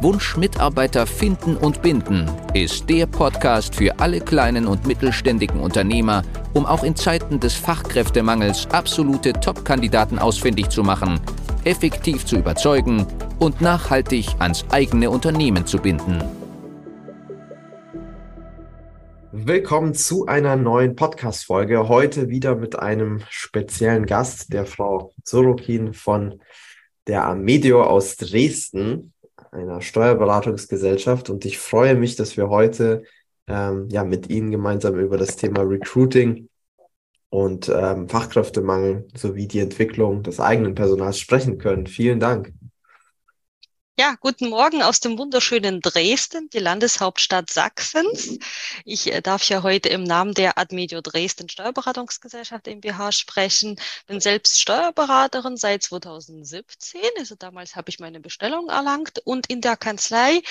[0.00, 6.22] Wunsch Mitarbeiter finden und binden ist der Podcast für alle kleinen und mittelständigen Unternehmer,
[6.54, 11.20] um auch in Zeiten des Fachkräftemangels absolute Top-Kandidaten ausfindig zu machen,
[11.64, 13.06] effektiv zu überzeugen
[13.38, 16.22] und nachhaltig ans eigene Unternehmen zu binden.
[19.30, 21.88] Willkommen zu einer neuen Podcast-Folge.
[21.88, 26.40] Heute wieder mit einem speziellen Gast, der Frau Sorokin von
[27.06, 29.12] der Amedio aus Dresden,
[29.52, 31.30] einer Steuerberatungsgesellschaft.
[31.30, 33.04] Und ich freue mich, dass wir heute
[33.46, 36.48] ähm, ja, mit Ihnen gemeinsam über das Thema Recruiting
[37.28, 41.86] und ähm, Fachkräftemangel sowie die Entwicklung des eigenen Personals sprechen können.
[41.86, 42.52] Vielen Dank.
[43.98, 48.38] Ja, guten Morgen aus dem wunderschönen Dresden, die Landeshauptstadt Sachsens.
[48.86, 53.78] Ich äh, darf ja heute im Namen der Admedio Dresden Steuerberatungsgesellschaft MBH sprechen.
[54.06, 59.76] Bin selbst Steuerberaterin seit 2017, also damals habe ich meine Bestellung erlangt und in der
[59.76, 60.42] Kanzlei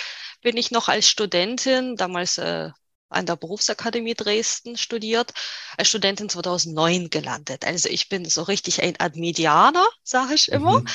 [0.42, 2.70] bin ich noch als Studentin, damals äh,
[3.12, 5.34] an der Berufsakademie Dresden studiert,
[5.78, 7.66] als Studentin 2009 gelandet.
[7.66, 10.80] Also ich bin so richtig ein Admedianer, sage ich immer.
[10.80, 10.88] Mhm.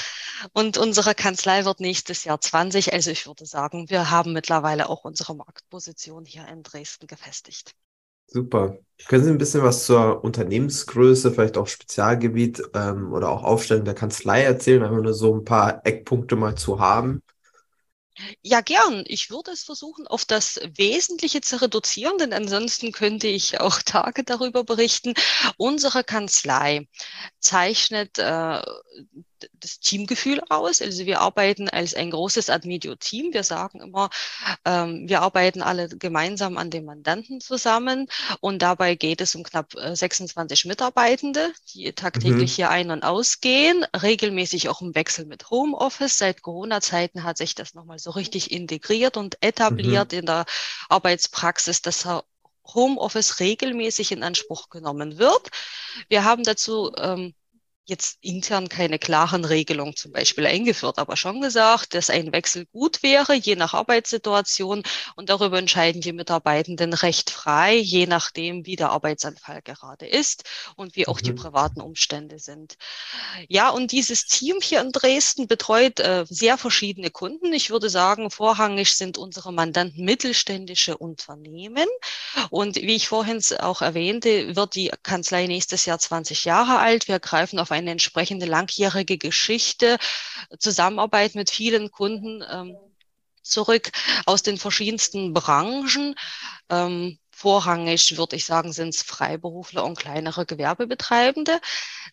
[0.53, 2.93] Und unsere Kanzlei wird nächstes Jahr 20.
[2.93, 7.75] Also ich würde sagen, wir haben mittlerweile auch unsere Marktposition hier in Dresden gefestigt.
[8.29, 8.79] Super.
[9.09, 13.95] Können Sie ein bisschen was zur Unternehmensgröße, vielleicht auch Spezialgebiet ähm, oder auch Aufstellung der
[13.95, 14.83] Kanzlei erzählen?
[14.83, 17.23] Einfach nur so ein paar Eckpunkte mal zu haben.
[18.43, 19.05] Ja, gern.
[19.07, 24.25] Ich würde es versuchen, auf das Wesentliche zu reduzieren, denn ansonsten könnte ich auch Tage
[24.25, 25.15] darüber berichten.
[25.59, 26.89] Unsere Kanzlei
[27.41, 28.63] zeichnet äh,
[29.53, 30.81] das Teamgefühl aus.
[30.81, 33.33] Also wir arbeiten als ein großes Admedio-Team.
[33.33, 34.11] Wir sagen immer,
[34.65, 38.09] ähm, wir arbeiten alle gemeinsam an dem Mandanten zusammen
[38.41, 42.55] und dabei geht es um knapp 26 äh, Mitarbeitende, die tagtäglich mhm.
[42.55, 46.19] hier ein- und ausgehen, regelmäßig auch im Wechsel mit Homeoffice.
[46.19, 50.19] Seit Corona-Zeiten hat sich das nochmal so richtig integriert und etabliert mhm.
[50.19, 50.47] in der
[50.89, 52.07] Arbeitspraxis, dass
[52.75, 55.51] Homeoffice regelmäßig in Anspruch genommen wird.
[56.09, 57.35] Wir haben dazu ähm,
[57.87, 63.03] jetzt intern keine klaren Regelungen zum Beispiel eingeführt, aber schon gesagt, dass ein Wechsel gut
[63.03, 64.83] wäre, je nach Arbeitssituation.
[65.15, 70.45] Und darüber entscheiden die Mitarbeitenden recht frei, je nachdem, wie der Arbeitsanfall gerade ist
[70.75, 71.25] und wie auch mhm.
[71.25, 72.77] die privaten Umstände sind.
[73.49, 77.53] Ja, und dieses Team hier in Dresden betreut äh, sehr verschiedene Kunden.
[77.53, 81.87] Ich würde sagen, vorrangig sind unsere Mandanten mittelständische Unternehmen.
[82.51, 87.07] Und wie ich vorhin auch erwähnte, wird die Kanzlei nächstes Jahr 20 Jahre alt.
[87.07, 89.99] Wir greifen auf eine entsprechende langjährige Geschichte,
[90.59, 92.77] Zusammenarbeit mit vielen Kunden ähm,
[93.43, 93.91] zurück
[94.27, 96.15] aus den verschiedensten Branchen.
[96.71, 101.61] Ähm, vorrangig, würde ich sagen, sind es Freiberufler und kleinere Gewerbebetreibende.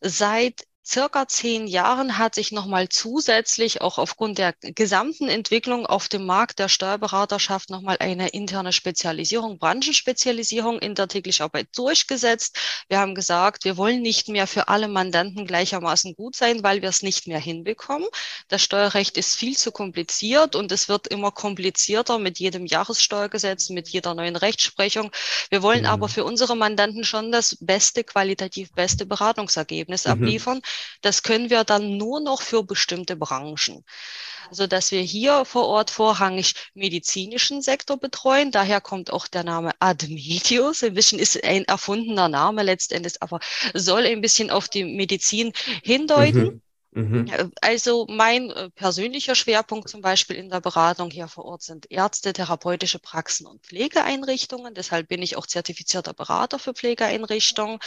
[0.01, 6.25] Seit circa zehn Jahren hat sich nochmal zusätzlich auch aufgrund der gesamten Entwicklung auf dem
[6.25, 12.57] Markt der Steuerberaterschaft nochmal eine interne Spezialisierung, Branchenspezialisierung in der täglichen Arbeit durchgesetzt.
[12.89, 16.89] Wir haben gesagt, wir wollen nicht mehr für alle Mandanten gleichermaßen gut sein, weil wir
[16.89, 18.07] es nicht mehr hinbekommen.
[18.49, 23.87] Das Steuerrecht ist viel zu kompliziert und es wird immer komplizierter mit jedem Jahressteuergesetz, mit
[23.89, 25.11] jeder neuen Rechtsprechung.
[25.49, 25.87] Wir wollen mhm.
[25.87, 30.11] aber für unsere Mandanten schon das beste, qualitativ beste Beratungsergebnis mhm.
[30.11, 30.61] abliefern.
[31.01, 33.83] Das können wir dann nur noch für bestimmte Branchen.
[34.49, 38.51] Also dass wir hier vor Ort vorrangig medizinischen Sektor betreuen.
[38.51, 40.83] Daher kommt auch der Name Admedius.
[40.83, 43.39] Ein bisschen ist ein erfundener Name letztendlich, aber
[43.73, 46.43] soll ein bisschen auf die Medizin hindeuten.
[46.43, 46.61] Mhm.
[46.95, 47.51] Mhm.
[47.61, 52.33] Also mein äh, persönlicher Schwerpunkt zum Beispiel in der Beratung hier vor Ort sind Ärzte,
[52.33, 54.73] therapeutische Praxen und Pflegeeinrichtungen.
[54.73, 57.79] Deshalb bin ich auch zertifizierter Berater für Pflegeeinrichtungen.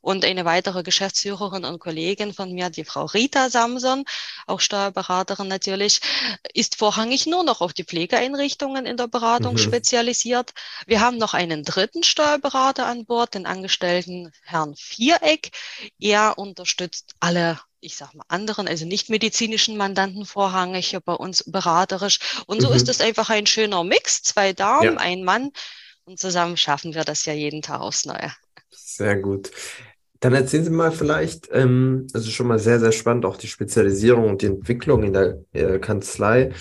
[0.00, 4.04] Und eine weitere Geschäftsführerin und Kollegin von mir, die Frau Rita Samson,
[4.46, 6.00] auch Steuerberaterin natürlich,
[6.54, 9.58] ist vorrangig nur noch auf die Pflegeeinrichtungen in der Beratung mhm.
[9.58, 10.52] spezialisiert.
[10.86, 15.50] Wir haben noch einen dritten Steuerberater an Bord, den Angestellten Herrn Viereck.
[15.98, 22.42] Er unterstützt alle ich sag mal, anderen, also nicht medizinischen Mandanten vorrangig bei uns beraterisch.
[22.46, 22.74] Und so mhm.
[22.74, 24.96] ist es einfach ein schöner Mix, zwei Damen, ja.
[24.96, 25.52] ein Mann.
[26.04, 28.32] Und zusammen schaffen wir das ja jeden Tag aufs Neue.
[28.70, 29.52] Sehr gut.
[30.18, 34.30] Dann erzählen Sie mal vielleicht, ähm, also schon mal sehr, sehr spannend, auch die Spezialisierung
[34.30, 36.52] und die Entwicklung in der äh, Kanzlei.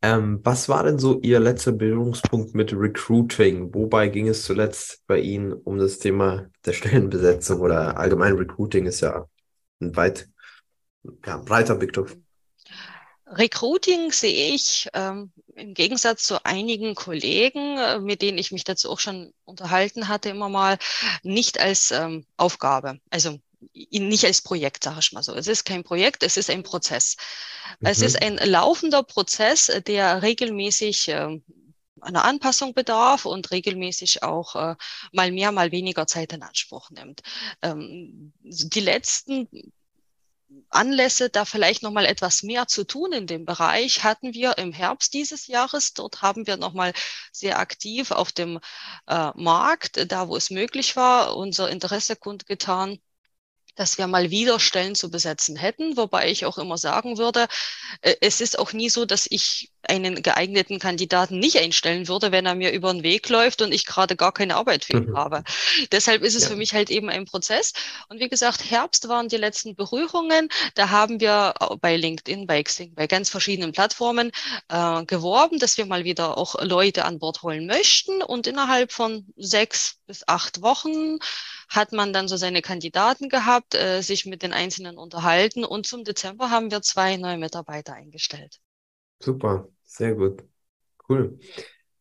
[0.00, 3.74] Ähm, was war denn so Ihr letzter Berührungspunkt mit Recruiting?
[3.74, 9.00] Wobei ging es zuletzt bei Ihnen um das Thema der Stellenbesetzung oder allgemein Recruiting ist
[9.00, 9.26] ja
[9.80, 10.30] ein weit
[11.26, 12.16] ja, breiter Begriff.
[13.26, 18.90] Recruiting sehe ich ähm, im Gegensatz zu einigen Kollegen, äh, mit denen ich mich dazu
[18.90, 20.78] auch schon unterhalten hatte, immer mal
[21.22, 22.98] nicht als ähm, Aufgabe.
[23.10, 23.38] Also
[23.90, 25.34] nicht als Projekt, sage ich mal so.
[25.34, 27.16] Es ist kein Projekt, es ist ein Prozess.
[27.78, 27.86] Mhm.
[27.86, 31.40] Es ist ein laufender Prozess, der regelmäßig äh,
[32.00, 34.76] einer Anpassung bedarf und regelmäßig auch äh,
[35.12, 37.20] mal mehr, mal weniger Zeit in Anspruch nimmt.
[37.62, 39.48] Ähm, die letzten
[40.70, 44.72] Anlässe, da vielleicht noch mal etwas mehr zu tun in dem Bereich, hatten wir im
[44.72, 45.94] Herbst dieses Jahres.
[45.94, 46.92] Dort haben wir noch mal
[47.32, 48.60] sehr aktiv auf dem
[49.06, 52.98] äh, Markt, da wo es möglich war, unser Interesse kundgetan
[53.76, 57.48] dass wir mal wieder Stellen zu besetzen hätten, wobei ich auch immer sagen würde,
[58.02, 62.46] äh, es ist auch nie so, dass ich einen geeigneten Kandidaten nicht einstellen würde, wenn
[62.46, 65.16] er mir über den Weg läuft und ich gerade gar keine Arbeit für ihn mhm.
[65.16, 65.44] habe.
[65.92, 66.50] Deshalb ist es ja.
[66.50, 67.72] für mich halt eben ein Prozess.
[68.08, 70.48] Und wie gesagt, Herbst waren die letzten Berührungen.
[70.74, 74.30] Da haben wir bei LinkedIn, bei Xing, bei ganz verschiedenen Plattformen
[74.68, 78.22] äh, geworben, dass wir mal wieder auch Leute an Bord holen möchten.
[78.22, 81.18] Und innerhalb von sechs bis acht Wochen
[81.68, 86.04] hat man dann so seine Kandidaten gehabt, äh, sich mit den Einzelnen unterhalten und zum
[86.04, 88.58] Dezember haben wir zwei neue Mitarbeiter eingestellt.
[89.20, 90.44] Super, sehr gut.
[91.08, 91.38] Cool.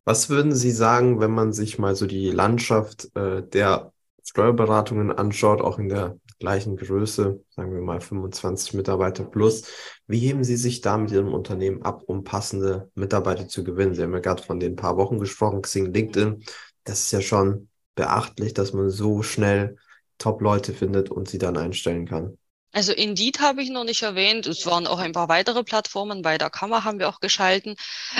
[0.05, 3.91] Was würden Sie sagen, wenn man sich mal so die Landschaft äh, der
[4.23, 9.63] Steuerberatungen anschaut, auch in der gleichen Größe, sagen wir mal 25 Mitarbeiter plus.
[10.07, 13.93] Wie heben Sie sich da mit Ihrem Unternehmen ab, um passende Mitarbeiter zu gewinnen?
[13.93, 16.43] Sie haben ja gerade von den paar Wochen gesprochen, Xing, LinkedIn.
[16.85, 19.77] Das ist ja schon beachtlich, dass man so schnell
[20.17, 22.37] Top-Leute findet und sie dann einstellen kann.
[22.71, 24.45] Also Indeed habe ich noch nicht erwähnt.
[24.45, 26.21] Es waren auch ein paar weitere Plattformen.
[26.21, 27.75] Bei der Kammer haben wir auch geschalten.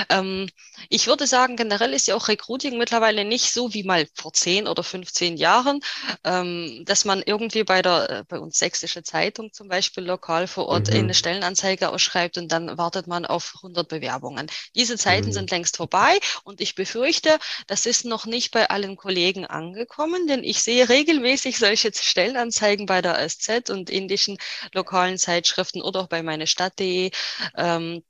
[0.10, 0.50] Ähm,
[0.90, 4.68] ich würde sagen, generell ist ja auch Recruiting mittlerweile nicht so wie mal vor 10
[4.68, 5.82] oder 15 Jahren,
[6.24, 10.68] ähm, dass man irgendwie bei der, äh, bei uns Sächsische Zeitung zum Beispiel lokal vor
[10.68, 10.96] Ort mhm.
[10.96, 14.48] eine Stellenanzeige ausschreibt und dann wartet man auf 100 Bewerbungen.
[14.74, 15.34] Diese Zeiten mhm.
[15.34, 17.38] sind längst vorbei und ich befürchte,
[17.68, 23.04] das ist noch nicht bei allen Kollegen angekommen, denn ich sehe regelmäßig solche Stellenanzeigen bei
[23.04, 24.39] der SZ und indischen
[24.74, 27.12] lokalen Zeitschriften oder auch bei meine Stadt.de.
[27.58, 28.04] Ähm,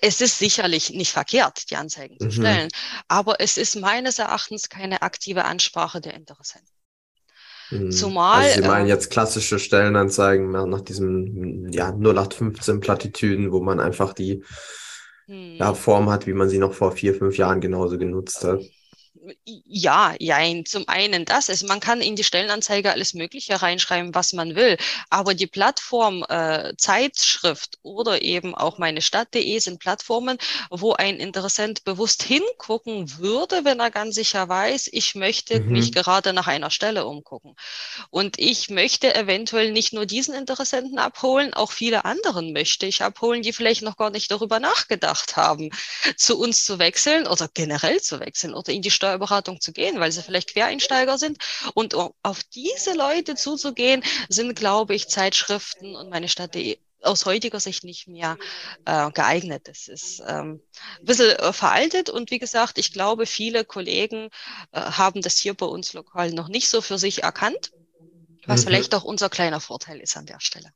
[0.00, 2.30] es ist sicherlich nicht verkehrt, die Anzeigen zu mhm.
[2.30, 2.68] stellen,
[3.08, 6.72] aber es ist meines Erachtens keine aktive Ansprache der Interessenten.
[7.70, 7.90] Mhm.
[7.90, 8.44] Zumal.
[8.44, 14.12] Also Sie meinen äh, jetzt klassische Stellenanzeigen nach diesem ja, 0815 Plattitüden, wo man einfach
[14.12, 14.42] die
[15.26, 15.74] ja, hm.
[15.74, 18.60] Form hat, wie man sie noch vor vier, fünf Jahren genauso genutzt hat.
[19.44, 20.64] Ja, jein.
[20.64, 21.50] Zum einen das.
[21.50, 24.76] Also man kann in die Stellenanzeige alles Mögliche reinschreiben, was man will.
[25.10, 30.38] Aber die Plattform äh, Zeitschrift oder eben auch meine Stadt.de sind Plattformen,
[30.70, 35.72] wo ein Interessent bewusst hingucken würde, wenn er ganz sicher weiß, ich möchte mhm.
[35.72, 37.56] mich gerade nach einer Stelle umgucken.
[38.10, 43.42] Und ich möchte eventuell nicht nur diesen Interessenten abholen, auch viele anderen möchte ich abholen,
[43.42, 45.70] die vielleicht noch gar nicht darüber nachgedacht haben,
[46.16, 49.98] zu uns zu wechseln oder generell zu wechseln oder in die Steuer Steuerberatung zu gehen,
[50.00, 51.38] weil sie vielleicht Quereinsteiger sind.
[51.74, 57.60] Und um auf diese Leute zuzugehen, sind, glaube ich, Zeitschriften und meine Stadt.de aus heutiger
[57.60, 58.36] Sicht nicht mehr
[58.84, 59.68] äh, geeignet.
[59.68, 60.60] Das ist ähm,
[60.98, 64.28] ein bisschen äh, veraltet und wie gesagt, ich glaube, viele Kollegen
[64.72, 67.70] äh, haben das hier bei uns lokal noch nicht so für sich erkannt,
[68.46, 68.68] was mhm.
[68.68, 70.70] vielleicht auch unser kleiner Vorteil ist an der Stelle.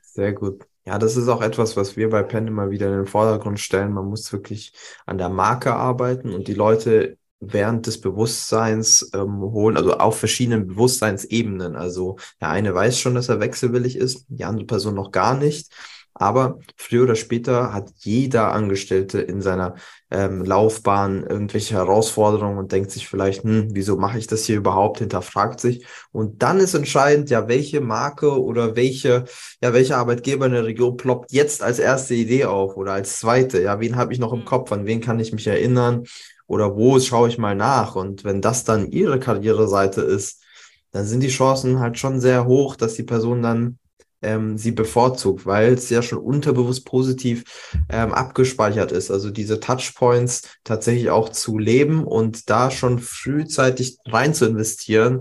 [0.00, 0.64] Sehr gut.
[0.86, 3.92] Ja, das ist auch etwas, was wir bei Penn immer wieder in den Vordergrund stellen.
[3.92, 4.72] Man muss wirklich
[5.04, 10.66] an der Marke arbeiten und die Leute während des Bewusstseins ähm, holen, also auf verschiedenen
[10.66, 11.76] Bewusstseinsebenen.
[11.76, 15.72] Also der eine weiß schon, dass er wechselwillig ist, die andere Person noch gar nicht.
[16.20, 19.76] Aber früher oder später hat jeder Angestellte in seiner
[20.10, 24.98] ähm, Laufbahn irgendwelche Herausforderungen und denkt sich vielleicht, hm, wieso mache ich das hier überhaupt,
[24.98, 25.86] hinterfragt sich.
[26.10, 29.26] Und dann ist entscheidend, ja, welche Marke oder welche,
[29.62, 33.62] ja, welcher Arbeitgeber in der Region ploppt jetzt als erste Idee auf oder als zweite.
[33.62, 34.44] Ja, wen habe ich noch im mhm.
[34.44, 36.04] Kopf, an wen kann ich mich erinnern?
[36.48, 37.94] Oder wo schaue ich mal nach?
[37.94, 40.42] Und wenn das dann ihre Karriereseite ist,
[40.90, 43.78] dann sind die Chancen halt schon sehr hoch, dass die Person dann
[44.22, 47.44] ähm, sie bevorzugt, weil es ja schon unterbewusst positiv
[47.88, 49.10] ähm, abgespeichert ist.
[49.10, 55.20] Also diese Touchpoints tatsächlich auch zu leben und da schon frühzeitig rein zu investieren,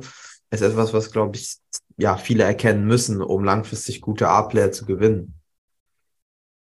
[0.50, 1.58] ist etwas, was, glaube ich,
[1.98, 5.37] ja, viele erkennen müssen, um langfristig gute A-Player zu gewinnen.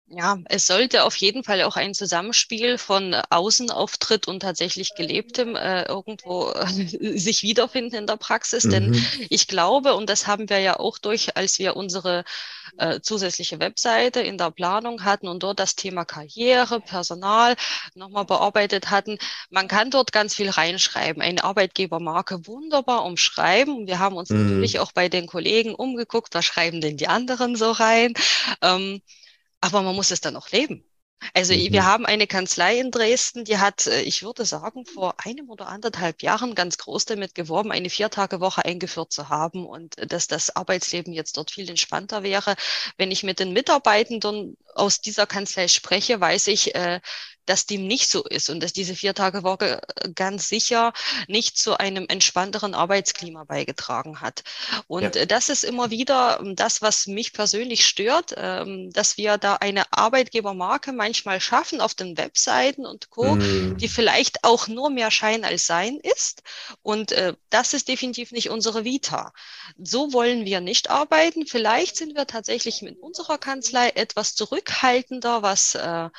[0.09, 5.83] Ja, es sollte auf jeden Fall auch ein Zusammenspiel von Außenauftritt und tatsächlich gelebtem äh,
[5.83, 6.65] irgendwo äh,
[7.17, 8.63] sich wiederfinden in der Praxis.
[8.63, 8.69] Mhm.
[8.69, 12.23] Denn ich glaube, und das haben wir ja auch durch, als wir unsere
[12.77, 17.57] äh, zusätzliche Webseite in der Planung hatten und dort das Thema Karriere, Personal
[17.93, 19.17] nochmal bearbeitet hatten,
[19.49, 21.21] man kann dort ganz viel reinschreiben.
[21.21, 23.75] Eine Arbeitgebermarke wunderbar umschreiben.
[23.75, 24.43] Und wir haben uns mhm.
[24.43, 28.13] natürlich auch bei den Kollegen umgeguckt, was schreiben denn die anderen so rein.
[28.61, 29.01] Ähm,
[29.61, 30.83] aber man muss es dann auch leben.
[31.33, 31.71] Also mhm.
[31.71, 35.67] wir haben eine Kanzlei in Dresden, die hat, äh, ich würde sagen, vor einem oder
[35.67, 40.55] anderthalb Jahren ganz groß damit geworben, eine Viertagewoche eingeführt zu haben und äh, dass das
[40.55, 42.55] Arbeitsleben jetzt dort viel entspannter wäre.
[42.97, 47.01] Wenn ich mit den Mitarbeitenden aus dieser Kanzlei spreche, weiß ich, äh,
[47.47, 50.93] dass dem nicht so ist und dass diese Vier-Tage-Woche äh, ganz sicher
[51.27, 54.43] nicht zu einem entspannteren Arbeitsklima beigetragen hat.
[54.87, 55.21] Und ja.
[55.21, 59.55] Äh, das ist immer wieder ähm, das, was mich persönlich stört, ähm, dass wir da
[59.55, 63.77] eine Arbeitgebermarke manchmal schaffen auf den Webseiten und Co., mm.
[63.77, 66.43] die vielleicht auch nur mehr Schein als Sein ist.
[66.83, 69.33] Und äh, das ist definitiv nicht unsere Vita.
[69.77, 71.47] So wollen wir nicht arbeiten.
[71.47, 76.09] Vielleicht sind wir tatsächlich mit unserer Kanzlei etwas zurückhaltender, was äh,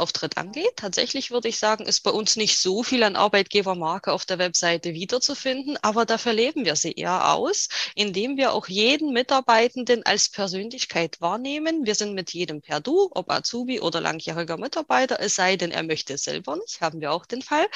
[0.00, 0.72] Außenauftritt angeht.
[0.76, 4.94] Tatsächlich würde ich sagen, ist bei uns nicht so viel an Arbeitgebermarke auf der Webseite
[4.94, 11.20] wiederzufinden, aber dafür leben wir sie eher aus, indem wir auch jeden Mitarbeitenden als Persönlichkeit
[11.20, 11.86] wahrnehmen.
[11.86, 15.82] Wir sind mit jedem per Du, ob Azubi oder langjähriger Mitarbeiter, es sei denn, er
[15.82, 17.68] möchte es selber nicht, haben wir auch den Fall.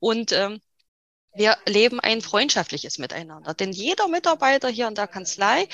[0.00, 0.60] Und ähm,
[1.34, 3.52] wir leben ein freundschaftliches Miteinander.
[3.52, 5.68] Denn jeder Mitarbeiter hier in der Kanzlei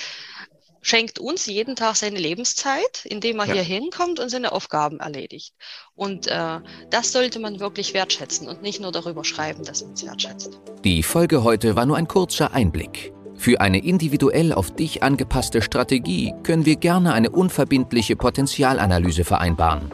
[0.83, 3.55] schenkt uns jeden Tag seine Lebenszeit, indem er ja.
[3.55, 5.55] hier hinkommt und seine Aufgaben erledigt.
[5.95, 6.61] Und äh,
[6.91, 10.59] das sollte man wirklich wertschätzen und nicht nur darüber schreiben, dass man es wertschätzt.
[10.85, 13.13] Die Folge heute war nur ein kurzer Einblick.
[13.37, 19.91] Für eine individuell auf dich angepasste Strategie können wir gerne eine unverbindliche Potenzialanalyse vereinbaren.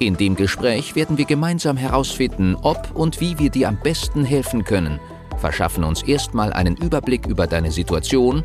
[0.00, 4.64] In dem Gespräch werden wir gemeinsam herausfinden, ob und wie wir dir am besten helfen
[4.64, 5.00] können,
[5.38, 8.44] verschaffen uns erstmal einen Überblick über deine Situation